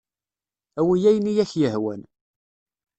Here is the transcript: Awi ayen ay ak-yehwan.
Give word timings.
Awi 0.79 0.97
ayen 1.09 1.29
ay 1.31 1.41
ak-yehwan. 1.43 2.01